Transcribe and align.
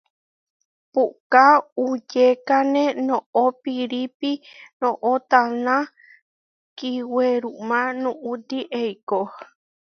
Puʼká 0.93 1.45
uʼyékane 1.83 2.83
noʼó 3.07 3.43
piirípi 3.61 4.31
noʼó 4.81 5.11
taná 5.31 5.75
kiwerumá 6.77 7.79
nuʼuti 8.01 8.57
eikó. 8.81 9.19